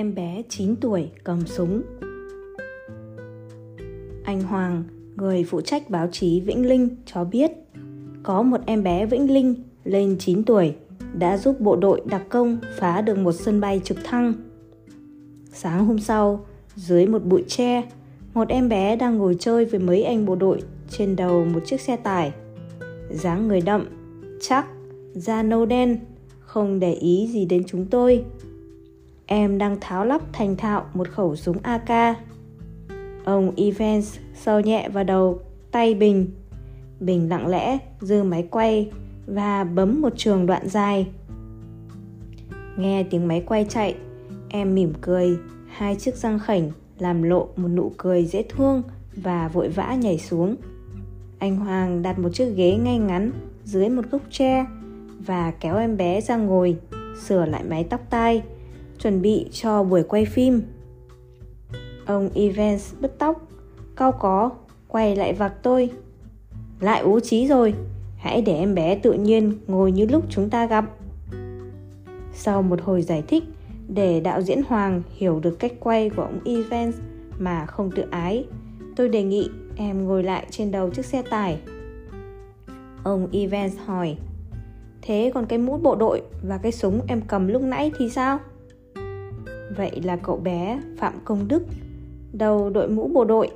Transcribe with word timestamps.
Em 0.00 0.14
bé 0.14 0.42
9 0.48 0.76
tuổi 0.76 1.10
cầm 1.24 1.46
súng 1.46 1.82
Anh 4.24 4.42
Hoàng, 4.42 4.84
người 5.16 5.44
phụ 5.44 5.60
trách 5.60 5.90
báo 5.90 6.08
chí 6.12 6.40
Vĩnh 6.40 6.68
Linh 6.68 6.88
cho 7.06 7.24
biết 7.24 7.50
có 8.22 8.42
một 8.42 8.60
em 8.66 8.82
bé 8.82 9.06
Vĩnh 9.06 9.34
Linh 9.34 9.54
lên 9.84 10.16
9 10.18 10.44
tuổi 10.44 10.74
đã 11.18 11.38
giúp 11.38 11.60
bộ 11.60 11.76
đội 11.76 12.02
đặc 12.04 12.22
công 12.28 12.58
phá 12.78 13.00
được 13.00 13.18
một 13.18 13.32
sân 13.32 13.60
bay 13.60 13.80
trực 13.84 13.98
thăng. 14.04 14.32
Sáng 15.52 15.86
hôm 15.86 15.98
sau, 15.98 16.46
dưới 16.76 17.06
một 17.06 17.24
bụi 17.24 17.44
tre, 17.48 17.82
một 18.34 18.48
em 18.48 18.68
bé 18.68 18.96
đang 18.96 19.18
ngồi 19.18 19.36
chơi 19.38 19.64
với 19.64 19.80
mấy 19.80 20.02
anh 20.02 20.26
bộ 20.26 20.34
đội 20.34 20.62
trên 20.90 21.16
đầu 21.16 21.44
một 21.44 21.60
chiếc 21.66 21.80
xe 21.80 21.96
tải. 21.96 22.32
dáng 23.10 23.48
người 23.48 23.60
đậm, 23.60 23.86
chắc, 24.40 24.66
da 25.14 25.42
nâu 25.42 25.66
đen, 25.66 25.98
không 26.40 26.80
để 26.80 26.92
ý 26.92 27.28
gì 27.32 27.44
đến 27.44 27.62
chúng 27.66 27.86
tôi. 27.86 28.24
Em 29.32 29.58
đang 29.58 29.76
tháo 29.80 30.04
lắp 30.04 30.22
thành 30.32 30.56
thạo 30.56 30.86
một 30.94 31.08
khẩu 31.08 31.36
súng 31.36 31.56
AK. 31.62 32.16
Ông 33.24 33.52
Evans 33.56 34.18
sâu 34.34 34.60
nhẹ 34.60 34.88
vào 34.88 35.04
đầu, 35.04 35.40
tay 35.70 35.94
Bình. 35.94 36.30
Bình 37.00 37.28
lặng 37.28 37.46
lẽ 37.46 37.78
dư 38.00 38.22
máy 38.22 38.48
quay 38.50 38.90
và 39.26 39.64
bấm 39.64 40.02
một 40.02 40.12
trường 40.16 40.46
đoạn 40.46 40.68
dài. 40.68 41.06
Nghe 42.76 43.02
tiếng 43.02 43.28
máy 43.28 43.42
quay 43.46 43.66
chạy, 43.68 43.94
em 44.48 44.74
mỉm 44.74 44.92
cười, 45.00 45.38
hai 45.68 45.96
chiếc 45.96 46.14
răng 46.14 46.38
khảnh 46.38 46.70
làm 46.98 47.22
lộ 47.22 47.48
một 47.56 47.68
nụ 47.68 47.92
cười 47.96 48.24
dễ 48.24 48.42
thương 48.42 48.82
và 49.16 49.48
vội 49.48 49.68
vã 49.68 49.94
nhảy 49.94 50.18
xuống. 50.18 50.56
Anh 51.38 51.56
Hoàng 51.56 52.02
đặt 52.02 52.18
một 52.18 52.28
chiếc 52.32 52.52
ghế 52.56 52.76
ngay 52.76 52.98
ngắn 52.98 53.30
dưới 53.64 53.88
một 53.88 54.02
gốc 54.10 54.22
tre 54.30 54.66
và 55.26 55.50
kéo 55.60 55.76
em 55.76 55.96
bé 55.96 56.20
ra 56.20 56.36
ngồi, 56.36 56.76
sửa 57.22 57.46
lại 57.46 57.64
mái 57.64 57.84
tóc 57.84 58.00
tai, 58.10 58.42
chuẩn 59.02 59.22
bị 59.22 59.46
cho 59.52 59.82
buổi 59.82 60.02
quay 60.02 60.24
phim. 60.24 60.62
Ông 62.06 62.30
Evans 62.34 62.94
bứt 63.00 63.18
tóc, 63.18 63.48
cau 63.96 64.12
có, 64.12 64.50
quay 64.88 65.16
lại 65.16 65.32
vạc 65.32 65.52
tôi. 65.62 65.90
Lại 66.80 67.00
ú 67.00 67.20
trí 67.20 67.46
rồi, 67.46 67.74
hãy 68.16 68.42
để 68.42 68.54
em 68.54 68.74
bé 68.74 68.94
tự 68.94 69.12
nhiên 69.12 69.52
ngồi 69.66 69.92
như 69.92 70.06
lúc 70.06 70.24
chúng 70.30 70.50
ta 70.50 70.66
gặp. 70.66 70.84
Sau 72.32 72.62
một 72.62 72.82
hồi 72.82 73.02
giải 73.02 73.22
thích, 73.28 73.44
để 73.88 74.20
đạo 74.20 74.42
diễn 74.42 74.62
Hoàng 74.68 75.02
hiểu 75.16 75.40
được 75.40 75.56
cách 75.58 75.72
quay 75.80 76.10
của 76.10 76.22
ông 76.22 76.40
Evans 76.44 76.96
mà 77.38 77.66
không 77.66 77.90
tự 77.90 78.04
ái, 78.10 78.44
tôi 78.96 79.08
đề 79.08 79.22
nghị 79.22 79.48
em 79.76 80.06
ngồi 80.06 80.22
lại 80.22 80.46
trên 80.50 80.70
đầu 80.70 80.90
chiếc 80.90 81.04
xe 81.06 81.22
tải. 81.22 81.60
Ông 83.04 83.28
Evans 83.32 83.74
hỏi, 83.84 84.16
thế 85.02 85.30
còn 85.34 85.46
cái 85.46 85.58
mũ 85.58 85.76
bộ 85.76 85.94
đội 85.94 86.22
và 86.42 86.58
cái 86.58 86.72
súng 86.72 87.00
em 87.08 87.20
cầm 87.28 87.48
lúc 87.48 87.62
nãy 87.62 87.92
thì 87.98 88.10
sao? 88.10 88.38
Vậy 89.76 90.00
là 90.04 90.16
cậu 90.16 90.36
bé 90.36 90.80
Phạm 90.98 91.14
Công 91.24 91.48
Đức, 91.48 91.62
đầu 92.32 92.70
đội 92.70 92.88
mũ 92.88 93.08
bộ 93.08 93.24
đội, 93.24 93.50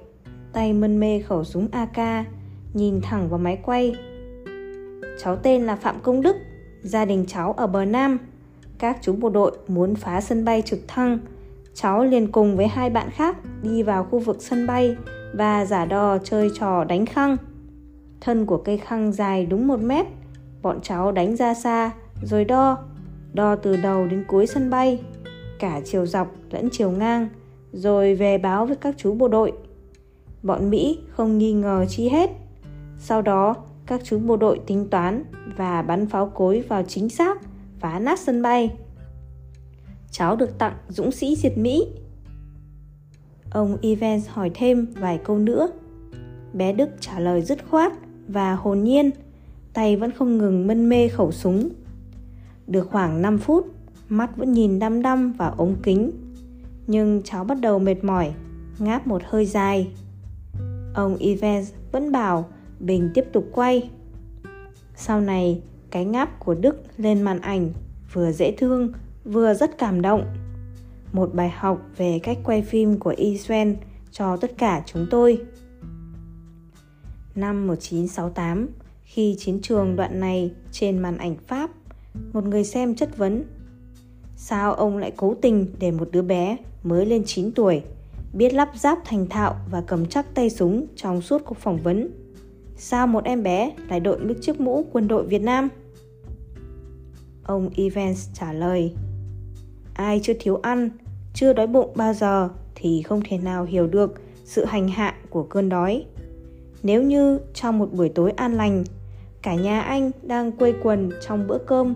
tay 0.52 0.72
mân 0.72 1.00
mê 1.00 1.20
khẩu 1.20 1.44
súng 1.44 1.68
AK, 1.72 2.26
nhìn 2.74 3.00
thẳng 3.02 3.28
vào 3.28 3.38
máy 3.38 3.58
quay. 3.62 3.96
Cháu 5.18 5.36
tên 5.36 5.62
là 5.62 5.76
Phạm 5.76 6.00
Công 6.02 6.22
Đức, 6.22 6.36
gia 6.82 7.04
đình 7.04 7.24
cháu 7.28 7.52
ở 7.52 7.66
bờ 7.66 7.84
Nam. 7.84 8.18
Các 8.78 8.98
chú 9.00 9.12
bộ 9.12 9.30
đội 9.30 9.58
muốn 9.68 9.94
phá 9.94 10.20
sân 10.20 10.44
bay 10.44 10.62
trực 10.62 10.78
thăng. 10.88 11.18
Cháu 11.74 12.04
liền 12.04 12.32
cùng 12.32 12.56
với 12.56 12.66
hai 12.66 12.90
bạn 12.90 13.10
khác 13.10 13.36
đi 13.62 13.82
vào 13.82 14.04
khu 14.04 14.18
vực 14.18 14.36
sân 14.40 14.66
bay 14.66 14.96
và 15.34 15.64
giả 15.64 15.84
đò 15.84 16.18
chơi 16.18 16.50
trò 16.54 16.84
đánh 16.84 17.06
khăng. 17.06 17.36
Thân 18.20 18.46
của 18.46 18.56
cây 18.56 18.78
khăng 18.78 19.12
dài 19.12 19.46
đúng 19.46 19.66
một 19.66 19.80
mét. 19.80 20.06
Bọn 20.62 20.80
cháu 20.80 21.12
đánh 21.12 21.36
ra 21.36 21.54
xa 21.54 21.90
rồi 22.22 22.44
đo. 22.44 22.78
Đo 23.32 23.56
từ 23.56 23.76
đầu 23.76 24.06
đến 24.06 24.24
cuối 24.28 24.46
sân 24.46 24.70
bay 24.70 25.00
cả 25.64 25.80
chiều 25.84 26.06
dọc 26.06 26.34
lẫn 26.50 26.68
chiều 26.72 26.90
ngang, 26.90 27.28
rồi 27.72 28.14
về 28.14 28.38
báo 28.38 28.66
với 28.66 28.76
các 28.76 28.94
chú 28.98 29.14
bộ 29.14 29.28
đội. 29.28 29.52
Bọn 30.42 30.70
Mỹ 30.70 30.98
không 31.08 31.38
nghi 31.38 31.52
ngờ 31.52 31.86
chi 31.88 32.08
hết. 32.08 32.30
Sau 32.98 33.22
đó, 33.22 33.56
các 33.86 34.00
chú 34.04 34.18
bộ 34.18 34.36
đội 34.36 34.60
tính 34.66 34.88
toán 34.90 35.24
và 35.56 35.82
bắn 35.82 36.06
pháo 36.06 36.30
cối 36.34 36.60
vào 36.60 36.82
chính 36.82 37.08
xác, 37.08 37.38
phá 37.78 37.98
nát 37.98 38.18
sân 38.18 38.42
bay. 38.42 38.70
Cháu 40.10 40.36
được 40.36 40.58
tặng 40.58 40.76
dũng 40.88 41.12
sĩ 41.12 41.36
diệt 41.36 41.58
Mỹ. 41.58 41.86
Ông 43.50 43.76
Evans 43.82 44.28
hỏi 44.28 44.50
thêm 44.54 44.86
vài 45.00 45.18
câu 45.24 45.38
nữa. 45.38 45.68
Bé 46.52 46.72
Đức 46.72 46.88
trả 47.00 47.20
lời 47.20 47.42
dứt 47.42 47.58
khoát 47.70 47.92
và 48.28 48.54
hồn 48.54 48.84
nhiên, 48.84 49.10
tay 49.72 49.96
vẫn 49.96 50.10
không 50.10 50.38
ngừng 50.38 50.66
mân 50.66 50.88
mê 50.88 51.08
khẩu 51.08 51.32
súng. 51.32 51.68
Được 52.66 52.88
khoảng 52.90 53.22
5 53.22 53.38
phút, 53.38 53.73
mắt 54.08 54.36
vẫn 54.36 54.52
nhìn 54.52 54.78
đăm 54.78 55.02
đăm 55.02 55.32
vào 55.32 55.54
ống 55.56 55.76
kính. 55.82 56.10
Nhưng 56.86 57.22
cháu 57.22 57.44
bắt 57.44 57.60
đầu 57.60 57.78
mệt 57.78 58.04
mỏi, 58.04 58.32
ngáp 58.78 59.06
một 59.06 59.22
hơi 59.24 59.46
dài. 59.46 59.92
Ông 60.94 61.16
Evans 61.16 61.72
vẫn 61.92 62.12
bảo 62.12 62.48
Bình 62.80 63.10
tiếp 63.14 63.24
tục 63.32 63.48
quay. 63.52 63.90
Sau 64.96 65.20
này, 65.20 65.62
cái 65.90 66.04
ngáp 66.04 66.40
của 66.40 66.54
Đức 66.54 66.82
lên 66.96 67.22
màn 67.22 67.40
ảnh 67.40 67.70
vừa 68.12 68.32
dễ 68.32 68.54
thương, 68.58 68.92
vừa 69.24 69.54
rất 69.54 69.78
cảm 69.78 70.02
động. 70.02 70.24
Một 71.12 71.34
bài 71.34 71.50
học 71.50 71.82
về 71.96 72.18
cách 72.22 72.38
quay 72.44 72.62
phim 72.62 72.98
của 72.98 73.14
Israel 73.16 73.72
cho 74.10 74.36
tất 74.36 74.58
cả 74.58 74.82
chúng 74.86 75.06
tôi. 75.10 75.44
Năm 77.34 77.66
1968, 77.66 78.68
khi 79.04 79.36
chiến 79.38 79.60
trường 79.62 79.96
đoạn 79.96 80.20
này 80.20 80.52
trên 80.72 80.98
màn 80.98 81.18
ảnh 81.18 81.36
Pháp, 81.46 81.70
một 82.32 82.44
người 82.44 82.64
xem 82.64 82.94
chất 82.94 83.16
vấn 83.16 83.44
Sao 84.36 84.74
ông 84.74 84.98
lại 84.98 85.12
cố 85.16 85.34
tình 85.42 85.66
để 85.78 85.90
một 85.90 86.08
đứa 86.12 86.22
bé 86.22 86.56
mới 86.82 87.06
lên 87.06 87.22
9 87.26 87.52
tuổi 87.52 87.82
biết 88.32 88.54
lắp 88.54 88.70
ráp 88.74 88.98
thành 89.04 89.26
thạo 89.28 89.56
và 89.70 89.82
cầm 89.86 90.06
chắc 90.06 90.34
tay 90.34 90.50
súng 90.50 90.86
trong 90.96 91.20
suốt 91.20 91.42
cuộc 91.44 91.58
phỏng 91.58 91.78
vấn? 91.78 92.10
Sao 92.76 93.06
một 93.06 93.24
em 93.24 93.42
bé 93.42 93.72
lại 93.88 94.00
đội 94.00 94.18
mức 94.18 94.34
chiếc 94.40 94.60
mũ 94.60 94.84
quân 94.92 95.08
đội 95.08 95.26
Việt 95.26 95.42
Nam? 95.42 95.68
Ông 97.44 97.70
Evans 97.76 98.28
trả 98.34 98.52
lời 98.52 98.92
Ai 99.94 100.20
chưa 100.22 100.32
thiếu 100.40 100.56
ăn, 100.56 100.90
chưa 101.34 101.52
đói 101.52 101.66
bụng 101.66 101.92
bao 101.94 102.14
giờ 102.14 102.48
thì 102.74 103.02
không 103.02 103.20
thể 103.28 103.38
nào 103.38 103.64
hiểu 103.64 103.86
được 103.86 104.14
sự 104.44 104.64
hành 104.64 104.88
hạ 104.88 105.14
của 105.30 105.42
cơn 105.42 105.68
đói. 105.68 106.04
Nếu 106.82 107.02
như 107.02 107.38
trong 107.54 107.78
một 107.78 107.92
buổi 107.92 108.08
tối 108.08 108.30
an 108.30 108.54
lành, 108.54 108.84
cả 109.42 109.54
nhà 109.54 109.80
anh 109.80 110.10
đang 110.22 110.52
quây 110.52 110.74
quần 110.82 111.10
trong 111.26 111.46
bữa 111.46 111.58
cơm 111.58 111.94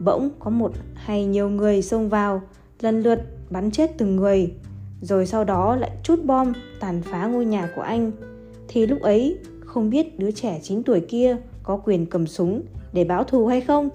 bỗng 0.00 0.30
có 0.38 0.50
một 0.50 0.72
hay 0.94 1.24
nhiều 1.24 1.48
người 1.48 1.82
xông 1.82 2.08
vào, 2.08 2.42
lần 2.80 3.02
lượt 3.02 3.20
bắn 3.50 3.70
chết 3.70 3.90
từng 3.98 4.16
người. 4.16 4.54
Rồi 5.00 5.26
sau 5.26 5.44
đó 5.44 5.76
lại 5.76 5.90
chút 6.02 6.24
bom 6.24 6.52
tàn 6.80 7.02
phá 7.02 7.26
ngôi 7.26 7.44
nhà 7.44 7.68
của 7.76 7.82
anh. 7.82 8.12
Thì 8.68 8.86
lúc 8.86 9.00
ấy, 9.00 9.38
không 9.60 9.90
biết 9.90 10.18
đứa 10.18 10.30
trẻ 10.30 10.60
9 10.62 10.82
tuổi 10.82 11.00
kia 11.00 11.36
có 11.62 11.76
quyền 11.76 12.06
cầm 12.06 12.26
súng 12.26 12.62
để 12.92 13.04
báo 13.04 13.24
thù 13.24 13.46
hay 13.46 13.60
không? 13.60 13.88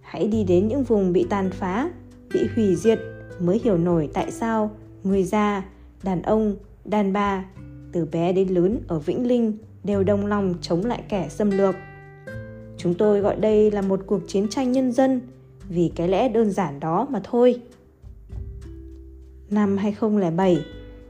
Hãy 0.00 0.28
đi 0.28 0.44
đến 0.44 0.68
những 0.68 0.82
vùng 0.82 1.12
bị 1.12 1.26
tàn 1.30 1.50
phá, 1.50 1.90
bị 2.34 2.40
hủy 2.54 2.76
diệt 2.76 2.98
mới 3.40 3.60
hiểu 3.64 3.78
nổi 3.78 4.08
tại 4.14 4.30
sao 4.30 4.70
người 5.04 5.22
già, 5.22 5.64
đàn 6.02 6.22
ông, 6.22 6.56
đàn 6.84 7.12
bà 7.12 7.44
từ 7.92 8.08
bé 8.12 8.32
đến 8.32 8.48
lớn 8.48 8.80
ở 8.88 8.98
vĩnh 8.98 9.26
linh 9.26 9.58
đều 9.84 10.02
đồng 10.02 10.26
lòng 10.26 10.54
chống 10.60 10.84
lại 10.84 11.02
kẻ 11.08 11.28
xâm 11.28 11.50
lược. 11.50 11.74
Chúng 12.82 12.94
tôi 12.94 13.20
gọi 13.20 13.36
đây 13.36 13.70
là 13.70 13.82
một 13.82 14.00
cuộc 14.06 14.20
chiến 14.26 14.48
tranh 14.48 14.72
nhân 14.72 14.92
dân 14.92 15.20
vì 15.68 15.92
cái 15.96 16.08
lẽ 16.08 16.28
đơn 16.28 16.50
giản 16.50 16.80
đó 16.80 17.06
mà 17.10 17.20
thôi. 17.24 17.60
Năm 19.50 19.76
2007, 19.76 20.64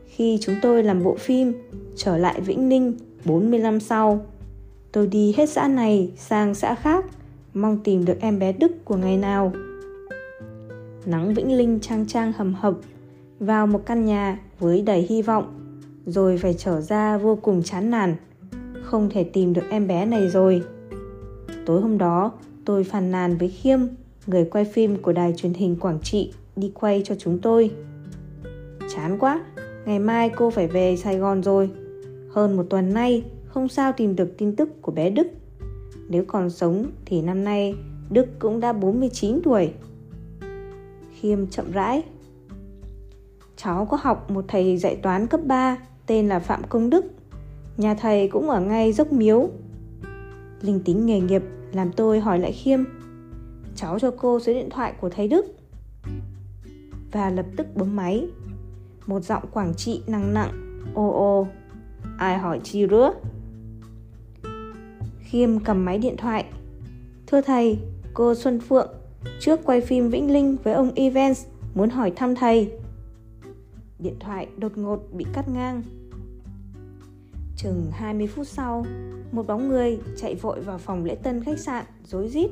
khi 0.06 0.38
chúng 0.40 0.54
tôi 0.62 0.82
làm 0.82 1.04
bộ 1.04 1.16
phim 1.16 1.52
Trở 1.96 2.16
lại 2.16 2.40
Vĩnh 2.40 2.68
Ninh 2.68 2.96
40 3.24 3.58
năm 3.58 3.80
sau, 3.80 4.26
tôi 4.92 5.06
đi 5.06 5.34
hết 5.36 5.50
xã 5.50 5.68
này 5.68 6.12
sang 6.16 6.54
xã 6.54 6.74
khác, 6.74 7.04
mong 7.54 7.78
tìm 7.84 8.04
được 8.04 8.20
em 8.20 8.38
bé 8.38 8.52
Đức 8.52 8.84
của 8.84 8.96
ngày 8.96 9.16
nào. 9.16 9.52
Nắng 11.06 11.34
Vĩnh 11.34 11.56
Linh 11.56 11.80
trang 11.80 12.06
trang 12.06 12.32
hầm 12.32 12.54
hập 12.54 12.74
vào 13.40 13.66
một 13.66 13.86
căn 13.86 14.04
nhà 14.04 14.38
với 14.58 14.82
đầy 14.82 15.06
hy 15.08 15.22
vọng, 15.22 15.76
rồi 16.06 16.38
phải 16.38 16.54
trở 16.54 16.80
ra 16.80 17.18
vô 17.18 17.38
cùng 17.42 17.62
chán 17.62 17.90
nản. 17.90 18.14
Không 18.82 19.10
thể 19.10 19.24
tìm 19.24 19.52
được 19.52 19.64
em 19.70 19.86
bé 19.86 20.06
này 20.06 20.28
rồi. 20.28 20.62
Tối 21.66 21.80
hôm 21.80 21.98
đó, 21.98 22.32
tôi 22.64 22.84
phàn 22.84 23.10
nàn 23.10 23.36
với 23.36 23.48
Khiêm, 23.48 23.80
người 24.26 24.44
quay 24.44 24.64
phim 24.64 25.02
của 25.02 25.12
đài 25.12 25.34
truyền 25.36 25.54
hình 25.54 25.76
Quảng 25.76 25.98
Trị, 26.02 26.32
đi 26.56 26.72
quay 26.74 27.02
cho 27.04 27.14
chúng 27.18 27.38
tôi. 27.38 27.70
Chán 28.94 29.18
quá, 29.18 29.44
ngày 29.86 29.98
mai 29.98 30.30
cô 30.36 30.50
phải 30.50 30.68
về 30.68 30.96
Sài 30.96 31.18
Gòn 31.18 31.42
rồi. 31.42 31.70
Hơn 32.30 32.56
một 32.56 32.66
tuần 32.70 32.94
nay, 32.94 33.24
không 33.46 33.68
sao 33.68 33.92
tìm 33.92 34.16
được 34.16 34.38
tin 34.38 34.56
tức 34.56 34.82
của 34.82 34.92
bé 34.92 35.10
Đức. 35.10 35.26
Nếu 36.08 36.24
còn 36.26 36.50
sống 36.50 36.86
thì 37.04 37.22
năm 37.22 37.44
nay 37.44 37.74
Đức 38.10 38.26
cũng 38.38 38.60
đã 38.60 38.72
49 38.72 39.40
tuổi. 39.44 39.72
Khiêm 41.20 41.46
chậm 41.46 41.72
rãi. 41.72 42.02
Cháu 43.56 43.86
có 43.90 43.98
học 44.00 44.30
một 44.30 44.44
thầy 44.48 44.76
dạy 44.76 44.96
toán 44.96 45.26
cấp 45.26 45.40
3 45.44 45.78
tên 46.06 46.28
là 46.28 46.38
Phạm 46.38 46.62
Công 46.68 46.90
Đức. 46.90 47.04
Nhà 47.76 47.94
thầy 47.94 48.28
cũng 48.28 48.50
ở 48.50 48.60
ngay 48.60 48.92
dốc 48.92 49.12
miếu 49.12 49.48
linh 50.62 50.80
tính 50.84 51.06
nghề 51.06 51.20
nghiệp 51.20 51.42
làm 51.72 51.92
tôi 51.92 52.20
hỏi 52.20 52.38
lại 52.38 52.52
khiêm 52.52 52.80
cháu 53.76 53.98
cho 53.98 54.10
cô 54.18 54.40
số 54.40 54.52
điện 54.52 54.70
thoại 54.70 54.92
của 55.00 55.08
thầy 55.08 55.28
đức 55.28 55.46
và 57.12 57.30
lập 57.30 57.46
tức 57.56 57.66
bấm 57.76 57.96
máy. 57.96 58.26
Một 59.06 59.20
giọng 59.20 59.42
Quảng 59.52 59.74
Trị 59.74 60.02
nặng 60.06 60.34
nặng, 60.34 60.80
ô 60.94 61.10
ô, 61.10 61.46
ai 62.18 62.38
hỏi 62.38 62.60
chi 62.64 62.86
rứa? 62.86 63.14
Khiêm 65.18 65.60
cầm 65.60 65.84
máy 65.84 65.98
điện 65.98 66.16
thoại. 66.16 66.44
Thưa 67.26 67.40
thầy, 67.40 67.78
cô 68.14 68.34
Xuân 68.34 68.60
Phượng, 68.60 68.90
trước 69.40 69.60
quay 69.64 69.80
phim 69.80 70.10
Vĩnh 70.10 70.32
Linh 70.32 70.56
với 70.64 70.74
ông 70.74 70.90
Evans, 70.94 71.46
muốn 71.74 71.90
hỏi 71.90 72.12
thăm 72.16 72.34
thầy. 72.34 72.72
Điện 73.98 74.16
thoại 74.20 74.48
đột 74.56 74.78
ngột 74.78 75.00
bị 75.12 75.26
cắt 75.32 75.48
ngang. 75.48 75.82
Chừng 77.62 77.90
20 77.92 78.26
phút 78.26 78.46
sau, 78.46 78.86
một 79.32 79.46
bóng 79.46 79.68
người 79.68 79.98
chạy 80.16 80.34
vội 80.34 80.60
vào 80.60 80.78
phòng 80.78 81.04
lễ 81.04 81.14
tân 81.14 81.44
khách 81.44 81.58
sạn, 81.58 81.84
rối 82.04 82.28
rít. 82.28 82.50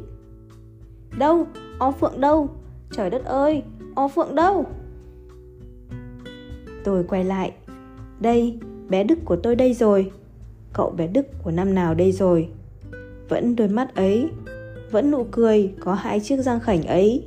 Đâu? 1.18 1.46
O 1.78 1.90
Phượng 1.90 2.20
đâu? 2.20 2.48
Trời 2.92 3.10
đất 3.10 3.24
ơi, 3.24 3.62
O 3.94 4.08
Phượng 4.08 4.34
đâu? 4.34 4.66
Tôi 6.84 7.04
quay 7.04 7.24
lại. 7.24 7.52
Đây, 8.20 8.58
bé 8.88 9.04
Đức 9.04 9.18
của 9.24 9.36
tôi 9.36 9.56
đây 9.56 9.74
rồi. 9.74 10.10
Cậu 10.72 10.90
bé 10.90 11.06
Đức 11.06 11.26
của 11.44 11.50
năm 11.50 11.74
nào 11.74 11.94
đây 11.94 12.12
rồi? 12.12 12.48
Vẫn 13.28 13.56
đôi 13.56 13.68
mắt 13.68 13.94
ấy, 13.94 14.28
vẫn 14.90 15.10
nụ 15.10 15.26
cười 15.30 15.74
có 15.80 15.94
hai 15.94 16.20
chiếc 16.20 16.36
răng 16.36 16.60
khảnh 16.60 16.82
ấy. 16.82 17.26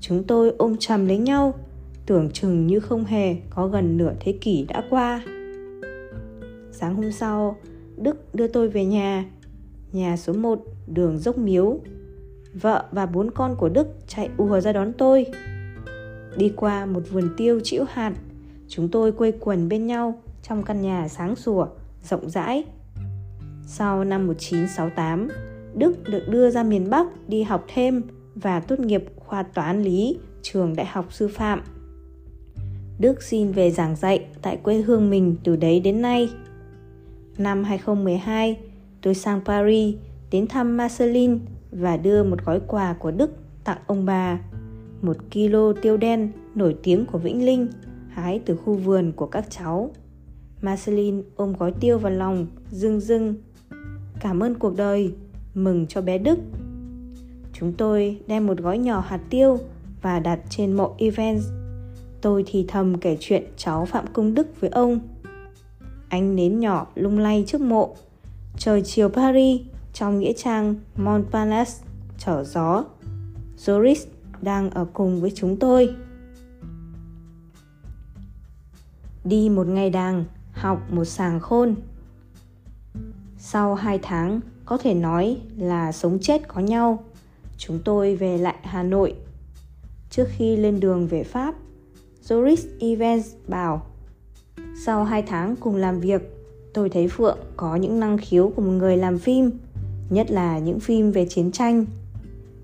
Chúng 0.00 0.24
tôi 0.24 0.54
ôm 0.58 0.76
chầm 0.76 1.06
lấy 1.06 1.18
nhau, 1.18 1.54
tưởng 2.06 2.30
chừng 2.30 2.66
như 2.66 2.80
không 2.80 3.04
hề 3.04 3.36
có 3.50 3.68
gần 3.68 3.96
nửa 3.96 4.12
thế 4.20 4.38
kỷ 4.40 4.64
đã 4.68 4.82
qua. 4.90 5.22
Sáng 6.76 6.94
hôm 6.94 7.12
sau, 7.12 7.56
Đức 7.96 8.34
đưa 8.34 8.46
tôi 8.46 8.68
về 8.68 8.84
nhà. 8.84 9.24
Nhà 9.92 10.16
số 10.16 10.32
1, 10.32 10.64
đường 10.86 11.18
dốc 11.18 11.38
miếu. 11.38 11.78
Vợ 12.54 12.84
và 12.92 13.06
bốn 13.06 13.30
con 13.30 13.56
của 13.58 13.68
Đức 13.68 13.88
chạy 14.06 14.28
ùa 14.36 14.60
ra 14.60 14.72
đón 14.72 14.92
tôi. 14.92 15.26
Đi 16.36 16.52
qua 16.56 16.86
một 16.86 17.00
vườn 17.10 17.34
tiêu 17.36 17.60
chĩu 17.64 17.84
hạt, 17.88 18.12
chúng 18.68 18.88
tôi 18.88 19.12
quây 19.12 19.32
quần 19.40 19.68
bên 19.68 19.86
nhau 19.86 20.22
trong 20.42 20.62
căn 20.62 20.82
nhà 20.82 21.08
sáng 21.08 21.36
sủa, 21.36 21.66
rộng 22.02 22.30
rãi. 22.30 22.64
Sau 23.66 24.04
năm 24.04 24.26
1968, 24.26 25.28
Đức 25.74 26.08
được 26.08 26.22
đưa 26.28 26.50
ra 26.50 26.62
miền 26.62 26.90
Bắc 26.90 27.06
đi 27.28 27.42
học 27.42 27.64
thêm 27.74 28.02
và 28.34 28.60
tốt 28.60 28.80
nghiệp 28.80 29.04
khoa 29.16 29.42
toán 29.42 29.82
lý 29.82 30.18
trường 30.42 30.76
Đại 30.76 30.86
học 30.86 31.12
Sư 31.12 31.28
phạm. 31.28 31.62
Đức 32.98 33.22
xin 33.22 33.52
về 33.52 33.70
giảng 33.70 33.96
dạy 33.96 34.26
tại 34.42 34.56
quê 34.56 34.76
hương 34.76 35.10
mình 35.10 35.36
từ 35.44 35.56
đấy 35.56 35.80
đến 35.80 36.02
nay. 36.02 36.28
Năm 37.38 37.64
2012, 37.64 38.58
tôi 39.02 39.14
sang 39.14 39.40
Paris 39.44 39.94
đến 40.30 40.46
thăm 40.46 40.76
Marceline 40.76 41.38
và 41.70 41.96
đưa 41.96 42.24
một 42.24 42.44
gói 42.44 42.60
quà 42.68 42.92
của 42.92 43.10
Đức 43.10 43.30
tặng 43.64 43.78
ông 43.86 44.04
bà. 44.04 44.40
Một 45.02 45.16
kilo 45.30 45.72
tiêu 45.72 45.96
đen 45.96 46.32
nổi 46.54 46.76
tiếng 46.82 47.06
của 47.06 47.18
Vĩnh 47.18 47.46
Linh 47.46 47.68
hái 48.08 48.40
từ 48.46 48.56
khu 48.56 48.74
vườn 48.74 49.12
của 49.12 49.26
các 49.26 49.44
cháu. 49.50 49.90
Marceline 50.62 51.22
ôm 51.36 51.52
gói 51.58 51.72
tiêu 51.80 51.98
vào 51.98 52.12
lòng, 52.12 52.46
rưng 52.70 53.00
rưng. 53.00 53.34
Cảm 54.20 54.42
ơn 54.42 54.54
cuộc 54.54 54.76
đời, 54.76 55.14
mừng 55.54 55.86
cho 55.86 56.00
bé 56.00 56.18
Đức. 56.18 56.38
Chúng 57.52 57.72
tôi 57.72 58.20
đem 58.26 58.46
một 58.46 58.58
gói 58.58 58.78
nhỏ 58.78 59.04
hạt 59.06 59.20
tiêu 59.30 59.58
và 60.02 60.18
đặt 60.18 60.40
trên 60.50 60.72
mộ 60.72 60.94
Evans. 60.98 61.44
Tôi 62.20 62.44
thì 62.46 62.64
thầm 62.68 62.98
kể 62.98 63.16
chuyện 63.20 63.44
cháu 63.56 63.84
Phạm 63.84 64.06
Công 64.12 64.34
Đức 64.34 64.60
với 64.60 64.70
ông. 64.70 65.00
Ánh 66.14 66.36
nến 66.36 66.60
nhỏ 66.60 66.86
lung 66.94 67.18
lay 67.18 67.44
trước 67.46 67.60
mộ. 67.60 67.96
Trời 68.58 68.82
chiều 68.82 69.08
Paris 69.08 69.60
trong 69.92 70.18
nghĩa 70.18 70.32
trang 70.32 70.74
Montparnasse 70.96 71.84
trở 72.18 72.44
gió. 72.44 72.84
Joris 73.58 74.06
đang 74.42 74.70
ở 74.70 74.86
cùng 74.92 75.20
với 75.20 75.32
chúng 75.34 75.56
tôi. 75.56 75.94
Đi 79.24 79.48
một 79.48 79.66
ngày 79.66 79.90
đàng, 79.90 80.24
học 80.52 80.82
một 80.90 81.04
sàng 81.04 81.40
khôn. 81.40 81.74
Sau 83.38 83.74
hai 83.74 83.98
tháng, 84.02 84.40
có 84.64 84.78
thể 84.78 84.94
nói 84.94 85.36
là 85.56 85.92
sống 85.92 86.18
chết 86.20 86.48
có 86.48 86.60
nhau, 86.60 87.04
chúng 87.58 87.78
tôi 87.84 88.16
về 88.16 88.38
lại 88.38 88.56
Hà 88.62 88.82
Nội. 88.82 89.14
Trước 90.10 90.28
khi 90.28 90.56
lên 90.56 90.80
đường 90.80 91.06
về 91.06 91.24
Pháp, 91.24 91.54
Joris 92.28 92.66
Evans 92.80 93.34
bảo 93.48 93.86
sau 94.76 95.04
hai 95.04 95.22
tháng 95.22 95.56
cùng 95.56 95.76
làm 95.76 96.00
việc, 96.00 96.22
tôi 96.72 96.88
thấy 96.88 97.08
Phượng 97.08 97.38
có 97.56 97.76
những 97.76 98.00
năng 98.00 98.18
khiếu 98.18 98.52
của 98.56 98.62
một 98.62 98.70
người 98.70 98.96
làm 98.96 99.18
phim, 99.18 99.50
nhất 100.10 100.30
là 100.30 100.58
những 100.58 100.80
phim 100.80 101.10
về 101.10 101.26
chiến 101.28 101.52
tranh. 101.52 101.86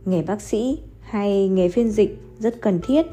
Nghề 0.04 0.22
bác 0.22 0.40
sĩ 0.42 0.78
hay 1.00 1.48
nghề 1.48 1.68
phiên 1.68 1.90
dịch 1.90 2.18
rất 2.38 2.60
cần 2.60 2.80
thiết, 2.82 3.06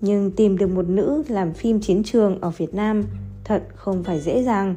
nhưng 0.00 0.30
tìm 0.30 0.58
được 0.58 0.66
một 0.66 0.88
nữ 0.88 1.22
làm 1.28 1.52
phim 1.52 1.80
chiến 1.80 2.02
trường 2.02 2.40
ở 2.40 2.50
Việt 2.50 2.74
Nam 2.74 3.04
thật 3.44 3.62
không 3.74 4.04
phải 4.04 4.20
dễ 4.20 4.42
dàng. 4.42 4.74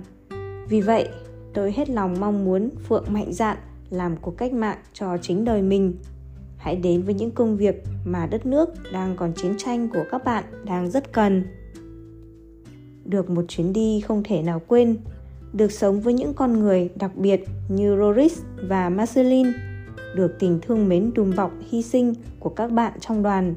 Vì 0.70 0.82
vậy, 0.82 1.10
tôi 1.54 1.72
hết 1.72 1.90
lòng 1.90 2.16
mong 2.20 2.46
muốn 2.46 2.70
Phượng 2.88 3.06
mạnh 3.10 3.34
dạn 3.34 3.58
làm 3.90 4.18
cuộc 4.22 4.38
cách 4.38 4.54
mạng 4.54 4.78
cho 4.94 5.18
chính 5.22 5.46
đời 5.46 5.62
mình. 5.62 5.94
Hãy 6.58 6.76
đến 6.76 7.02
với 7.02 7.14
những 7.14 7.32
công 7.32 7.58
việc 7.58 7.84
mà 8.06 8.26
đất 8.26 8.46
nước 8.46 8.70
đang 8.94 9.16
còn 9.16 9.34
chiến 9.34 9.54
tranh 9.58 9.90
của 9.90 10.04
các 10.12 10.24
bạn 10.24 10.44
đang 10.66 10.92
rất 10.92 11.14
cần. 11.14 11.44
Được 13.06 13.30
một 13.30 13.46
chuyến 13.48 13.74
đi 13.74 14.02
không 14.02 14.24
thể 14.24 14.42
nào 14.42 14.62
quên, 14.68 14.98
được 15.54 15.72
sống 15.72 16.02
với 16.02 16.14
những 16.14 16.34
con 16.34 16.60
người 16.60 16.90
đặc 16.96 17.12
biệt 17.16 17.44
như 17.70 17.98
Roris 17.98 18.42
và 18.70 18.90
Marceline, 18.90 19.52
được 20.16 20.36
tình 20.40 20.60
thương 20.62 20.90
mến 20.90 21.12
đùm 21.14 21.36
bọc 21.36 21.52
hy 21.70 21.82
sinh 21.82 22.14
của 22.40 22.50
các 22.50 22.72
bạn 22.72 22.94
trong 23.00 23.24
đoàn, 23.24 23.56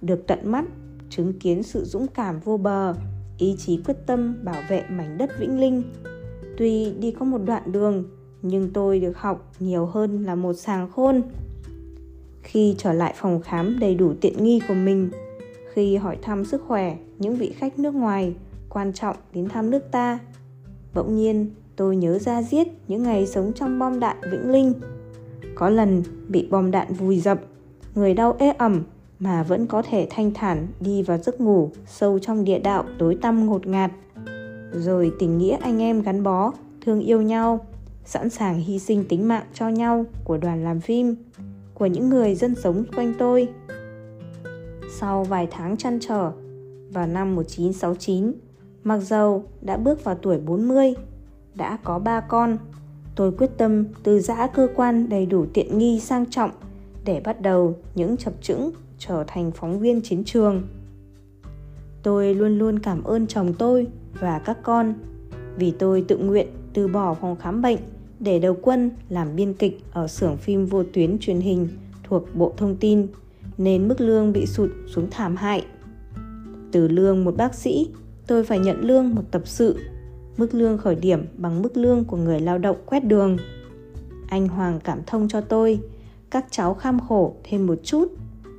được 0.00 0.26
tận 0.26 0.38
mắt 0.52 0.64
chứng 1.10 1.32
kiến 1.38 1.62
sự 1.62 1.84
dũng 1.84 2.06
cảm 2.06 2.40
vô 2.40 2.56
bờ, 2.56 2.94
ý 3.38 3.54
chí 3.58 3.80
quyết 3.86 3.96
tâm 4.06 4.44
bảo 4.44 4.62
vệ 4.68 4.82
mảnh 4.88 5.18
đất 5.18 5.30
Vĩnh 5.38 5.60
Linh 5.60 5.82
Tuy 6.56 6.90
đi 6.90 7.10
có 7.10 7.24
một 7.24 7.40
đoạn 7.44 7.72
đường, 7.72 8.04
nhưng 8.42 8.70
tôi 8.72 9.00
được 9.00 9.18
học 9.18 9.52
nhiều 9.60 9.86
hơn 9.86 10.24
là 10.24 10.34
một 10.34 10.52
sàng 10.52 10.90
khôn. 10.90 11.22
Khi 12.42 12.74
trở 12.78 12.92
lại 12.92 13.14
phòng 13.16 13.40
khám 13.42 13.78
đầy 13.78 13.94
đủ 13.94 14.14
tiện 14.20 14.44
nghi 14.44 14.60
của 14.68 14.74
mình, 14.74 15.10
khi 15.72 15.96
hỏi 15.96 16.18
thăm 16.22 16.44
sức 16.44 16.62
khỏe 16.66 16.96
những 17.18 17.36
vị 17.36 17.52
khách 17.56 17.78
nước 17.78 17.94
ngoài 17.94 18.34
quan 18.74 18.92
trọng 18.92 19.16
đến 19.32 19.48
thăm 19.48 19.70
nước 19.70 19.90
ta, 19.90 20.18
bỗng 20.94 21.16
nhiên 21.16 21.50
tôi 21.76 21.96
nhớ 21.96 22.18
ra 22.18 22.42
giết 22.42 22.68
những 22.88 23.02
ngày 23.02 23.26
sống 23.26 23.52
trong 23.54 23.78
bom 23.78 24.00
đạn 24.00 24.16
Vĩnh 24.30 24.50
Linh. 24.50 24.72
Có 25.54 25.68
lần 25.68 26.02
bị 26.28 26.48
bom 26.50 26.70
đạn 26.70 26.92
vùi 26.92 27.20
dập, 27.20 27.40
người 27.94 28.14
đau 28.14 28.36
ê 28.38 28.50
ẩm 28.50 28.82
mà 29.18 29.42
vẫn 29.42 29.66
có 29.66 29.82
thể 29.82 30.06
thanh 30.10 30.30
thản 30.34 30.66
đi 30.80 31.02
vào 31.02 31.18
giấc 31.18 31.40
ngủ 31.40 31.70
sâu 31.86 32.18
trong 32.18 32.44
địa 32.44 32.58
đạo 32.58 32.84
tối 32.98 33.18
tăm 33.22 33.46
ngột 33.46 33.66
ngạt 33.66 33.90
rồi 34.72 35.12
tình 35.18 35.38
nghĩa 35.38 35.56
anh 35.56 35.82
em 35.82 36.02
gắn 36.02 36.22
bó, 36.22 36.52
thương 36.80 37.00
yêu 37.00 37.22
nhau, 37.22 37.66
sẵn 38.04 38.30
sàng 38.30 38.58
hy 38.58 38.78
sinh 38.78 39.04
tính 39.08 39.28
mạng 39.28 39.44
cho 39.54 39.68
nhau 39.68 40.04
của 40.24 40.36
đoàn 40.36 40.64
làm 40.64 40.80
phim, 40.80 41.16
của 41.74 41.86
những 41.86 42.08
người 42.08 42.34
dân 42.34 42.54
sống 42.54 42.84
quanh 42.96 43.14
tôi. 43.18 43.48
Sau 44.98 45.24
vài 45.24 45.48
tháng 45.50 45.76
chăn 45.76 45.98
trở, 46.00 46.32
vào 46.92 47.06
năm 47.06 47.34
1969, 47.34 48.32
mặc 48.84 48.98
dầu 48.98 49.44
đã 49.60 49.76
bước 49.76 50.04
vào 50.04 50.14
tuổi 50.14 50.38
40, 50.38 50.94
đã 51.54 51.78
có 51.84 51.98
ba 51.98 52.20
con, 52.20 52.58
tôi 53.14 53.32
quyết 53.32 53.50
tâm 53.58 53.84
từ 54.02 54.20
giã 54.20 54.46
cơ 54.46 54.68
quan 54.76 55.08
đầy 55.08 55.26
đủ 55.26 55.46
tiện 55.54 55.78
nghi 55.78 56.00
sang 56.00 56.30
trọng 56.30 56.50
để 57.04 57.20
bắt 57.24 57.40
đầu 57.40 57.76
những 57.94 58.16
chập 58.16 58.32
chững 58.40 58.70
trở 58.98 59.24
thành 59.26 59.50
phóng 59.50 59.78
viên 59.78 60.00
chiến 60.02 60.24
trường. 60.24 60.62
Tôi 62.02 62.34
luôn 62.34 62.58
luôn 62.58 62.78
cảm 62.78 63.04
ơn 63.04 63.26
chồng 63.26 63.54
tôi 63.58 63.86
và 64.20 64.38
các 64.38 64.58
con 64.62 64.94
vì 65.56 65.70
tôi 65.70 66.04
tự 66.08 66.18
nguyện 66.18 66.46
từ 66.72 66.88
bỏ 66.88 67.14
phòng 67.14 67.36
khám 67.36 67.62
bệnh 67.62 67.78
để 68.20 68.38
đầu 68.38 68.56
quân 68.62 68.90
làm 69.08 69.36
biên 69.36 69.54
kịch 69.54 69.80
ở 69.92 70.08
xưởng 70.08 70.36
phim 70.36 70.66
vô 70.66 70.82
tuyến 70.92 71.18
truyền 71.18 71.40
hình 71.40 71.68
thuộc 72.02 72.34
Bộ 72.34 72.52
Thông 72.56 72.76
tin 72.76 73.06
nên 73.58 73.88
mức 73.88 74.00
lương 74.00 74.32
bị 74.32 74.46
sụt 74.46 74.70
xuống 74.86 75.10
thảm 75.10 75.36
hại. 75.36 75.64
Từ 76.72 76.88
lương 76.88 77.24
một 77.24 77.36
bác 77.36 77.54
sĩ, 77.54 77.88
tôi 78.26 78.44
phải 78.44 78.58
nhận 78.58 78.80
lương 78.80 79.14
một 79.14 79.22
tập 79.30 79.42
sự, 79.44 79.78
mức 80.36 80.54
lương 80.54 80.78
khởi 80.78 80.94
điểm 80.94 81.26
bằng 81.36 81.62
mức 81.62 81.76
lương 81.76 82.04
của 82.04 82.16
người 82.16 82.40
lao 82.40 82.58
động 82.58 82.76
quét 82.86 83.04
đường. 83.04 83.36
Anh 84.28 84.48
Hoàng 84.48 84.80
cảm 84.84 84.98
thông 85.06 85.28
cho 85.28 85.40
tôi, 85.40 85.80
các 86.30 86.46
cháu 86.50 86.74
kham 86.74 87.00
khổ 87.00 87.34
thêm 87.44 87.66
một 87.66 87.78
chút, 87.84 88.08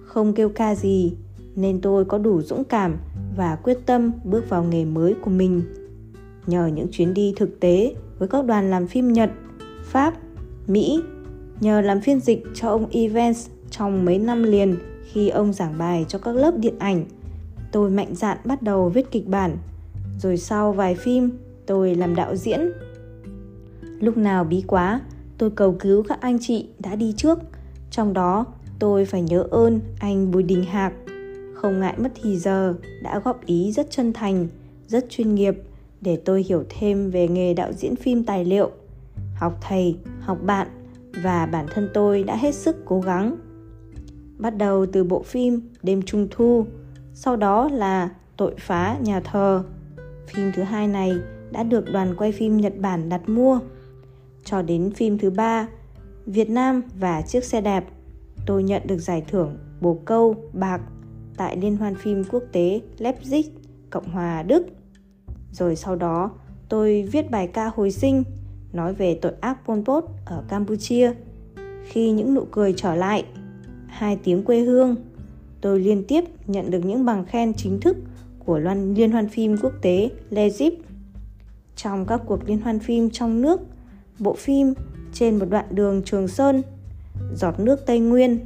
không 0.06 0.34
kêu 0.34 0.50
ca 0.50 0.76
gì, 0.76 1.14
nên 1.56 1.82
tôi 1.82 2.06
có 2.06 2.18
đủ 2.18 2.42
dũng 2.42 2.64
cảm 2.64 2.98
và 3.38 3.56
quyết 3.56 3.78
tâm 3.86 4.12
bước 4.24 4.50
vào 4.50 4.64
nghề 4.64 4.86
mới 4.86 5.14
của 5.14 5.30
mình. 5.30 5.62
Nhờ 6.48 6.68
những 6.68 6.88
chuyến 6.92 7.14
đi 7.14 7.34
thực 7.36 7.60
tế 7.60 7.96
với 8.20 8.28
các 8.28 8.46
đoàn 8.46 8.70
làm 8.70 8.88
phim 8.88 9.14
Nhật, 9.14 9.32
Pháp, 9.84 10.14
Mỹ, 10.68 11.02
nhờ 11.60 11.82
làm 11.82 12.02
phiên 12.02 12.20
dịch 12.20 12.44
cho 12.54 12.70
ông 12.70 12.90
Evans 12.92 13.48
trong 13.70 14.06
mấy 14.06 14.20
năm 14.20 14.44
liền 14.44 14.76
khi 15.12 15.30
ông 15.30 15.54
giảng 15.54 15.78
bài 15.78 16.06
cho 16.08 16.20
các 16.20 16.36
lớp 16.36 16.58
điện 16.58 16.76
ảnh, 16.80 17.06
tôi 17.76 17.90
mạnh 17.90 18.16
dạn 18.16 18.38
bắt 18.46 18.62
đầu 18.62 18.90
viết 18.90 19.12
kịch 19.12 19.28
bản. 19.28 19.58
Rồi 20.20 20.38
sau 20.38 20.74
vài 20.74 20.96
phim, 20.96 21.30
tôi 21.66 21.96
làm 21.96 22.16
đạo 22.16 22.36
diễn. 22.36 22.72
Lúc 24.00 24.18
nào 24.18 24.44
bí 24.44 24.64
quá, 24.68 25.02
tôi 25.38 25.52
cầu 25.52 25.76
cứu 25.80 26.04
các 26.04 26.22
anh 26.22 26.38
chị 26.42 26.68
đã 26.80 26.96
đi 26.96 27.14
trước. 27.18 27.40
Trong 27.92 28.14
đó, 28.14 28.46
tôi 28.80 29.06
phải 29.06 29.22
nhớ 29.22 29.48
ơn 29.52 29.80
anh 30.00 30.32
Bùi 30.32 30.44
Đình 30.44 30.64
Hạc 30.64 30.94
không 31.54 31.80
ngại 31.80 31.94
mất 31.98 32.12
thì 32.24 32.38
giờ 32.38 32.74
đã 33.04 33.20
góp 33.20 33.46
ý 33.46 33.72
rất 33.72 33.92
chân 33.92 34.14
thành, 34.14 34.48
rất 34.88 35.06
chuyên 35.10 35.36
nghiệp 35.36 35.56
để 36.02 36.22
tôi 36.26 36.46
hiểu 36.50 36.64
thêm 36.70 37.12
về 37.12 37.28
nghề 37.28 37.54
đạo 37.54 37.74
diễn 37.74 37.96
phim 37.96 38.24
tài 38.24 38.46
liệu. 38.46 38.72
Học 39.36 39.58
thầy, 39.62 39.98
học 40.20 40.38
bạn 40.46 40.68
và 41.24 41.46
bản 41.46 41.66
thân 41.74 41.90
tôi 41.94 42.24
đã 42.24 42.36
hết 42.36 42.56
sức 42.56 42.76
cố 42.86 43.02
gắng. 43.02 43.36
Bắt 44.38 44.58
đầu 44.58 44.86
từ 44.86 45.04
bộ 45.04 45.24
phim 45.24 45.62
Đêm 45.84 46.02
Trung 46.02 46.28
Thu, 46.32 46.66
sau 47.16 47.36
đó 47.36 47.70
là 47.72 48.10
Tội 48.38 48.56
phá 48.60 48.98
nhà 49.02 49.20
thờ. 49.20 49.64
Phim 50.28 50.52
thứ 50.56 50.64
hai 50.64 50.88
này 50.88 51.14
đã 51.52 51.64
được 51.64 51.86
đoàn 51.94 52.16
quay 52.18 52.32
phim 52.32 52.58
Nhật 52.58 52.74
Bản 52.80 53.10
đặt 53.10 53.30
mua. 53.30 53.60
Cho 54.44 54.62
đến 54.62 54.92
phim 54.92 55.18
thứ 55.18 55.30
ba, 55.30 55.68
Việt 56.26 56.50
Nam 56.50 56.82
và 57.00 57.22
chiếc 57.22 57.44
xe 57.44 57.62
đạp 57.62 57.84
tôi 58.46 58.64
nhận 58.64 58.82
được 58.86 58.98
giải 58.98 59.24
thưởng 59.28 59.58
bồ 59.82 60.00
câu 60.06 60.36
bạc 60.54 60.82
tại 61.38 61.58
Liên 61.58 61.78
hoan 61.78 61.96
phim 61.96 62.24
quốc 62.32 62.44
tế 62.52 62.82
Leipzig, 62.98 63.44
Cộng 63.90 64.10
hòa 64.10 64.44
Đức. 64.44 64.66
Rồi 65.52 65.76
sau 65.76 65.96
đó, 65.96 66.32
tôi 66.70 67.10
viết 67.12 67.32
bài 67.32 67.48
ca 67.48 67.72
hồi 67.76 67.92
sinh 67.92 68.24
nói 68.74 68.94
về 68.94 69.20
tội 69.22 69.34
ác 69.42 69.58
Pol 69.66 69.80
Pot 69.86 70.06
ở 70.26 70.44
Campuchia. 70.50 71.12
Khi 71.84 72.12
những 72.12 72.34
nụ 72.34 72.46
cười 72.52 72.74
trở 72.78 72.96
lại, 72.96 73.26
hai 73.88 74.18
tiếng 74.24 74.44
quê 74.44 74.60
hương, 74.60 74.96
tôi 75.66 75.80
liên 75.80 76.04
tiếp 76.08 76.24
nhận 76.48 76.72
được 76.72 76.86
những 76.86 77.06
bằng 77.06 77.26
khen 77.26 77.54
chính 77.54 77.80
thức 77.80 77.98
của 78.46 78.60
Liên 78.96 79.12
hoan 79.12 79.30
phim 79.30 79.58
quốc 79.62 79.74
tế 79.82 80.10
Leipzig. 80.32 80.72
Trong 81.76 82.06
các 82.06 82.22
cuộc 82.26 82.50
liên 82.50 82.62
hoan 82.62 82.80
phim 82.80 83.10
trong 83.10 83.42
nước, 83.42 83.62
bộ 84.20 84.34
phim 84.34 84.74
Trên 85.14 85.40
một 85.40 85.46
đoạn 85.50 85.66
đường 85.70 86.02
Trường 86.06 86.28
Sơn, 86.28 86.62
Giọt 87.36 87.60
nước 87.60 87.86
Tây 87.86 88.00
Nguyên, 88.00 88.40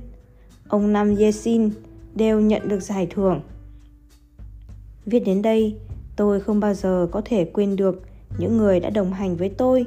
ông 0.68 0.94
Nam 0.94 1.16
Yesin 1.16 1.70
đều 2.16 2.40
nhận 2.40 2.68
được 2.68 2.80
giải 2.80 3.08
thưởng. 3.10 3.42
Viết 5.06 5.20
đến 5.20 5.42
đây, 5.42 5.76
tôi 6.16 6.40
không 6.40 6.60
bao 6.60 6.74
giờ 6.74 7.08
có 7.12 7.22
thể 7.26 7.46
quên 7.46 7.76
được 7.76 8.02
những 8.38 8.58
người 8.58 8.80
đã 8.80 8.90
đồng 8.90 9.14
hành 9.14 9.36
với 9.36 9.50
tôi. 9.50 9.86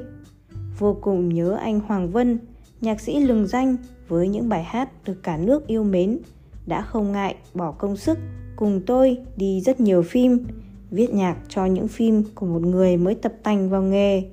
Vô 0.79 0.97
cùng 1.01 1.33
nhớ 1.33 1.57
anh 1.61 1.79
Hoàng 1.79 2.11
Vân, 2.11 2.39
nhạc 2.81 3.01
sĩ 3.01 3.19
lừng 3.19 3.47
danh 3.47 3.77
với 4.07 4.27
những 4.27 4.49
bài 4.49 4.63
hát 4.63 4.89
được 5.05 5.23
cả 5.23 5.37
nước 5.37 5.67
yêu 5.67 5.83
mến, 5.83 6.19
đã 6.65 6.81
không 6.81 7.11
ngại 7.11 7.35
bỏ 7.53 7.71
công 7.71 7.97
sức 7.97 8.17
cùng 8.55 8.81
tôi 8.85 9.17
đi 9.37 9.61
rất 9.61 9.79
nhiều 9.79 10.01
phim, 10.01 10.47
viết 10.91 11.13
nhạc 11.13 11.37
cho 11.49 11.65
những 11.65 11.87
phim 11.87 12.23
của 12.35 12.45
một 12.45 12.61
người 12.61 12.97
mới 12.97 13.15
tập 13.15 13.33
tành 13.43 13.69
vào 13.69 13.81
nghề. 13.81 14.23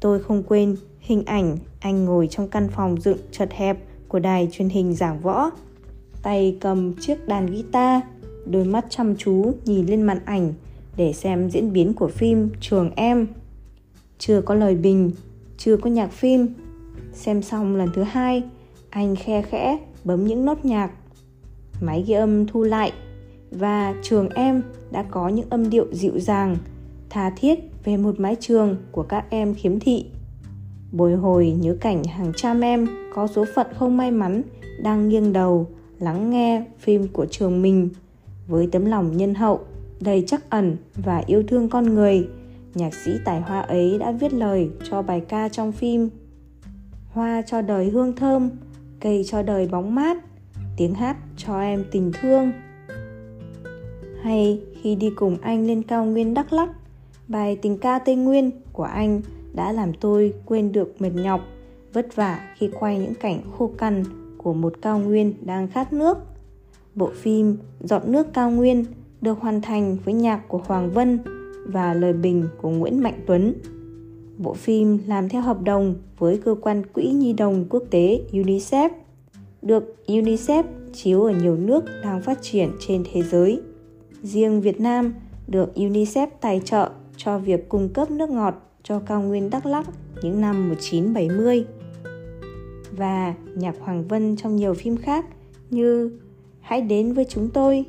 Tôi 0.00 0.22
không 0.22 0.42
quên 0.42 0.76
hình 1.00 1.24
ảnh 1.24 1.56
anh 1.80 2.04
ngồi 2.04 2.26
trong 2.26 2.48
căn 2.48 2.68
phòng 2.68 3.00
dựng 3.00 3.18
chật 3.30 3.52
hẹp 3.52 3.78
của 4.08 4.18
đài 4.18 4.48
truyền 4.52 4.68
hình 4.68 4.94
giảng 4.94 5.20
võ 5.20 5.50
tay 6.24 6.56
cầm 6.60 6.92
chiếc 7.00 7.28
đàn 7.28 7.46
guitar, 7.46 8.02
đôi 8.46 8.64
mắt 8.64 8.86
chăm 8.88 9.16
chú 9.16 9.52
nhìn 9.64 9.86
lên 9.86 10.02
màn 10.02 10.18
ảnh 10.24 10.52
để 10.96 11.12
xem 11.12 11.50
diễn 11.50 11.72
biến 11.72 11.94
của 11.94 12.08
phim 12.08 12.50
Trường 12.60 12.90
Em. 12.96 13.26
Chưa 14.18 14.40
có 14.40 14.54
lời 14.54 14.74
bình, 14.74 15.10
chưa 15.58 15.76
có 15.76 15.90
nhạc 15.90 16.12
phim. 16.12 16.48
Xem 17.12 17.42
xong 17.42 17.76
lần 17.76 17.88
thứ 17.94 18.02
hai, 18.02 18.42
anh 18.90 19.16
khe 19.16 19.42
khẽ 19.42 19.78
bấm 20.04 20.26
những 20.26 20.44
nốt 20.44 20.64
nhạc. 20.64 20.90
Máy 21.80 22.04
ghi 22.06 22.14
âm 22.14 22.46
thu 22.46 22.62
lại. 22.62 22.92
Và 23.50 23.94
Trường 24.02 24.28
Em 24.28 24.62
đã 24.90 25.02
có 25.10 25.28
những 25.28 25.50
âm 25.50 25.70
điệu 25.70 25.86
dịu 25.92 26.18
dàng, 26.18 26.56
tha 27.10 27.30
thiết 27.30 27.58
về 27.84 27.96
một 27.96 28.20
mái 28.20 28.36
trường 28.40 28.76
của 28.92 29.02
các 29.02 29.24
em 29.30 29.54
khiếm 29.54 29.80
thị. 29.80 30.06
Bồi 30.92 31.14
hồi 31.14 31.56
nhớ 31.60 31.76
cảnh 31.80 32.04
hàng 32.04 32.32
trăm 32.36 32.60
em 32.60 32.86
có 33.14 33.26
số 33.26 33.44
phận 33.54 33.66
không 33.78 33.96
may 33.96 34.10
mắn 34.10 34.42
đang 34.82 35.08
nghiêng 35.08 35.32
đầu 35.32 35.66
lắng 35.98 36.30
nghe 36.30 36.64
phim 36.78 37.08
của 37.08 37.26
trường 37.26 37.62
mình. 37.62 37.88
Với 38.48 38.68
tấm 38.72 38.84
lòng 38.84 39.16
nhân 39.16 39.34
hậu 39.34 39.60
đầy 40.00 40.24
chắc 40.26 40.50
ẩn 40.50 40.76
và 40.94 41.22
yêu 41.26 41.42
thương 41.48 41.68
con 41.68 41.94
người 41.94 42.28
nhạc 42.74 42.94
sĩ 42.94 43.10
tài 43.24 43.40
hoa 43.40 43.60
ấy 43.60 43.98
đã 43.98 44.12
viết 44.12 44.32
lời 44.32 44.70
cho 44.90 45.02
bài 45.02 45.20
ca 45.20 45.48
trong 45.48 45.72
phim. 45.72 46.08
Hoa 47.08 47.42
cho 47.46 47.62
đời 47.62 47.90
hương 47.90 48.16
thơm 48.16 48.50
cây 49.00 49.24
cho 49.26 49.42
đời 49.42 49.68
bóng 49.68 49.94
mát 49.94 50.16
tiếng 50.76 50.94
hát 50.94 51.16
cho 51.36 51.60
em 51.60 51.84
tình 51.90 52.12
thương 52.20 52.52
hay 54.22 54.60
khi 54.82 54.94
đi 54.94 55.10
cùng 55.16 55.36
anh 55.40 55.66
lên 55.66 55.82
cao 55.82 56.04
nguyên 56.04 56.34
đắk 56.34 56.52
lắc 56.52 56.68
bài 57.28 57.58
tình 57.62 57.78
ca 57.78 57.98
tây 57.98 58.16
nguyên 58.16 58.50
của 58.72 58.82
anh 58.82 59.20
đã 59.54 59.72
làm 59.72 59.92
tôi 59.94 60.34
quên 60.46 60.72
được 60.72 61.00
mệt 61.00 61.10
nhọc 61.14 61.40
vất 61.92 62.16
vả 62.16 62.40
khi 62.56 62.70
quay 62.80 62.98
những 62.98 63.14
cảnh 63.14 63.40
khô 63.58 63.70
cằn 63.78 64.04
của 64.38 64.54
một 64.54 64.74
cao 64.82 64.98
nguyên 64.98 65.34
đang 65.40 65.68
khát 65.68 65.92
nước. 65.92 66.18
Bộ 66.94 67.10
phim 67.14 67.56
Giọt 67.80 68.08
nước 68.08 68.26
cao 68.32 68.50
nguyên 68.50 68.84
được 69.20 69.40
hoàn 69.40 69.62
thành 69.62 69.96
với 70.04 70.14
nhạc 70.14 70.48
của 70.48 70.60
Hoàng 70.66 70.90
Vân 70.90 71.18
và 71.66 71.94
lời 71.94 72.12
bình 72.12 72.48
của 72.62 72.70
Nguyễn 72.70 73.02
Mạnh 73.02 73.20
Tuấn. 73.26 73.54
Bộ 74.38 74.54
phim 74.54 74.98
làm 75.06 75.28
theo 75.28 75.42
hợp 75.42 75.62
đồng 75.62 75.94
với 76.18 76.40
cơ 76.44 76.54
quan 76.60 76.82
Quỹ 76.86 77.06
Nhi 77.06 77.32
đồng 77.32 77.64
Quốc 77.70 77.82
tế 77.90 78.20
UNICEF, 78.32 78.90
được 79.64 79.96
UNICEF 80.06 80.64
chiếu 80.92 81.22
ở 81.22 81.32
nhiều 81.32 81.56
nước 81.56 81.84
đang 82.02 82.22
phát 82.22 82.38
triển 82.42 82.72
trên 82.80 83.04
thế 83.12 83.22
giới. 83.22 83.60
Riêng 84.22 84.60
Việt 84.60 84.80
Nam 84.80 85.14
được 85.46 85.74
UNICEF 85.74 86.26
tài 86.40 86.60
trợ 86.64 86.90
cho 87.16 87.38
việc 87.38 87.68
cung 87.68 87.88
cấp 87.88 88.10
nước 88.10 88.30
ngọt 88.30 88.54
cho 88.82 88.98
cao 88.98 89.22
nguyên 89.22 89.50
Đắk 89.50 89.66
Lắk 89.66 89.86
những 90.22 90.40
năm 90.40 90.68
1970 90.68 91.64
và 92.96 93.34
nhạc 93.54 93.74
Hoàng 93.80 94.08
Vân 94.08 94.36
trong 94.36 94.56
nhiều 94.56 94.74
phim 94.74 94.96
khác 94.96 95.26
như 95.70 96.18
Hãy 96.60 96.80
đến 96.80 97.12
với 97.12 97.24
chúng 97.28 97.48
tôi, 97.48 97.84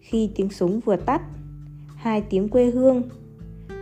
Khi 0.00 0.30
tiếng 0.34 0.50
súng 0.50 0.80
vừa 0.80 0.96
tắt, 0.96 1.22
Hai 1.96 2.20
tiếng 2.20 2.48
quê 2.48 2.70
hương. 2.70 3.02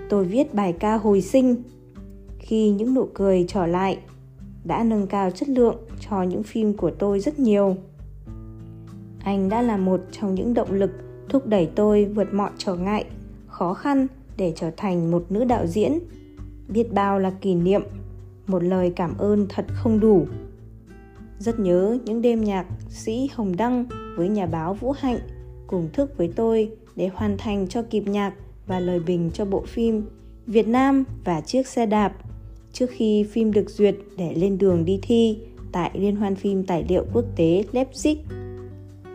Tôi 0.08 0.24
viết 0.24 0.54
bài 0.54 0.72
ca 0.72 0.94
hồi 0.94 1.20
sinh, 1.20 1.62
Khi 2.38 2.70
những 2.70 2.94
nụ 2.94 3.08
cười 3.14 3.44
trở 3.48 3.66
lại, 3.66 3.98
đã 4.64 4.84
nâng 4.84 5.06
cao 5.06 5.30
chất 5.30 5.48
lượng 5.48 5.76
cho 6.00 6.22
những 6.22 6.42
phim 6.42 6.76
của 6.76 6.90
tôi 6.90 7.20
rất 7.20 7.38
nhiều. 7.38 7.76
Anh 9.20 9.48
đã 9.48 9.62
là 9.62 9.76
một 9.76 10.00
trong 10.12 10.34
những 10.34 10.54
động 10.54 10.72
lực 10.72 10.90
thúc 11.28 11.46
đẩy 11.46 11.70
tôi 11.74 12.04
vượt 12.04 12.34
mọi 12.34 12.50
trở 12.58 12.74
ngại, 12.74 13.04
khó 13.46 13.74
khăn 13.74 14.06
để 14.36 14.52
trở 14.56 14.70
thành 14.76 15.10
một 15.10 15.26
nữ 15.28 15.44
đạo 15.44 15.66
diễn. 15.66 15.98
Biết 16.68 16.92
bao 16.92 17.18
là 17.18 17.30
kỷ 17.30 17.54
niệm, 17.54 17.82
một 18.46 18.62
lời 18.62 18.92
cảm 18.96 19.18
ơn 19.18 19.46
thật 19.48 19.66
không 19.74 20.00
đủ. 20.00 20.26
Rất 21.38 21.60
nhớ 21.60 21.98
những 22.04 22.22
đêm 22.22 22.44
nhạc 22.44 22.66
sĩ 22.88 23.28
Hồng 23.34 23.56
Đăng 23.56 23.86
với 24.16 24.28
nhà 24.28 24.46
báo 24.46 24.74
Vũ 24.74 24.92
Hạnh 24.92 25.18
cùng 25.66 25.88
thức 25.92 26.16
với 26.16 26.32
tôi 26.36 26.70
để 26.96 27.10
hoàn 27.14 27.38
thành 27.38 27.68
cho 27.68 27.82
kịp 27.82 28.02
nhạc 28.06 28.34
và 28.66 28.80
lời 28.80 29.00
bình 29.00 29.30
cho 29.34 29.44
bộ 29.44 29.62
phim 29.66 30.02
Việt 30.46 30.68
Nam 30.68 31.04
và 31.24 31.40
chiếc 31.40 31.66
xe 31.66 31.86
đạp 31.86 32.12
trước 32.72 32.86
khi 32.90 33.24
phim 33.30 33.52
được 33.52 33.70
duyệt 33.70 33.96
để 34.16 34.34
lên 34.34 34.58
đường 34.58 34.84
đi 34.84 34.98
thi 35.02 35.38
tại 35.72 35.90
Liên 35.94 36.16
hoan 36.16 36.34
phim 36.34 36.64
tài 36.64 36.84
liệu 36.88 37.04
quốc 37.12 37.24
tế 37.36 37.64
Leipzig. 37.72 38.16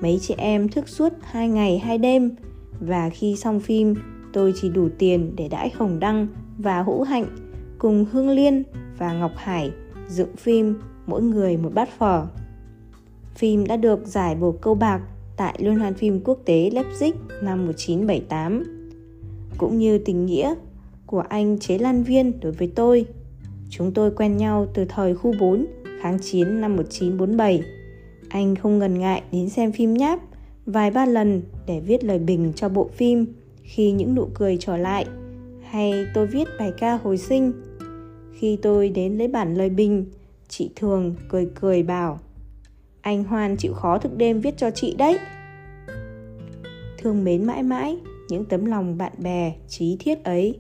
Mấy 0.02 0.20
chị 0.22 0.36
em 0.38 0.70
thức 0.70 0.90
suốt 0.90 1.14
hai 1.22 1.48
ngày 1.48 1.80
hai 1.80 1.98
đêm, 1.98 2.36
và 2.80 3.10
khi 3.10 3.36
xong 3.36 3.60
phim, 3.60 3.96
tôi 4.34 4.54
chỉ 4.62 4.70
đủ 4.70 4.90
tiền 4.98 5.34
để 5.36 5.48
đãi 5.48 5.72
Hồng 5.76 6.00
Đăng 6.00 6.28
và 6.58 6.84
Hữu 6.84 7.04
Hạnh 7.04 7.26
cùng 7.78 8.06
Hương 8.12 8.30
Liên 8.30 8.64
và 8.98 9.14
Ngọc 9.14 9.32
Hải 9.36 9.72
dựng 10.08 10.36
phim 10.36 10.80
mỗi 11.08 11.22
người 11.22 11.58
một 11.58 11.74
bát 11.74 11.90
phở. 11.98 12.28
Phim 13.36 13.68
đã 13.68 13.78
được 13.78 14.08
giải 14.08 14.36
bồ 14.36 14.52
câu 14.52 14.76
bạc 14.76 15.02
tại 15.38 15.56
Liên 15.58 15.76
hoan 15.76 15.94
phim 15.94 16.20
quốc 16.24 16.40
tế 16.46 16.70
Leipzig 16.74 17.12
năm 17.42 17.66
1978. 17.66 18.64
Cũng 19.58 19.78
như 19.78 19.98
tình 19.98 20.26
nghĩa 20.26 20.56
của 21.06 21.24
anh 21.30 21.60
Chế 21.60 21.78
Lan 21.78 22.04
Viên 22.04 22.40
đối 22.40 22.52
với 22.52 22.72
tôi. 22.76 23.06
Chúng 23.70 23.92
tôi 23.92 24.12
quen 24.12 24.38
nhau 24.38 24.68
từ 24.74 24.86
thời 24.86 25.16
khu 25.16 25.34
4 25.40 25.66
kháng 26.04 26.20
chiến 26.20 26.62
năm 26.62 26.76
1947. 26.76 27.62
Anh 28.30 28.56
không 28.56 28.80
ngần 28.80 29.00
ngại 29.00 29.24
đến 29.32 29.50
xem 29.50 29.72
phim 29.72 29.94
nháp, 29.94 30.20
vài 30.66 30.92
ba 30.92 31.06
lần 31.06 31.42
để 31.68 31.80
viết 31.80 32.04
lời 32.04 32.20
bình 32.20 32.54
cho 32.56 32.70
bộ 32.70 32.90
phim 32.94 33.26
khi 33.64 33.92
những 33.92 34.16
nụ 34.16 34.28
cười 34.34 34.58
trở 34.60 34.78
lại. 34.78 35.06
Hay 35.70 36.06
tôi 36.14 36.28
viết 36.28 36.48
bài 36.60 36.72
ca 36.78 36.94
hồi 37.04 37.18
sinh. 37.18 37.52
Khi 38.34 38.58
tôi 38.62 38.90
đến 38.90 39.18
lấy 39.18 39.28
bản 39.28 39.56
lời 39.56 39.70
bình, 39.70 40.06
Chị 40.48 40.70
thường 40.76 41.16
cười 41.30 41.50
cười 41.62 41.84
bảo, 41.84 42.20
Anh 43.02 43.24
Hoan 43.24 43.56
chịu 43.58 43.74
khó 43.74 43.98
thức 43.98 44.18
đêm 44.18 44.42
viết 44.42 44.58
cho 44.58 44.72
chị 44.72 44.96
đấy. 44.98 45.18
Thương 46.98 47.24
mến 47.24 47.46
mãi 47.46 47.64
mãi 47.64 47.98
những 48.30 48.46
tấm 48.46 48.66
lòng 48.66 48.98
bạn 48.98 49.12
bè, 49.18 49.54
trí 49.68 49.98
thiết 50.00 50.24
ấy. 50.24 50.60